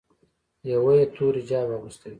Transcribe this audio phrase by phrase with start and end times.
[0.71, 2.09] یوه یې تور حجاب اغوستی و.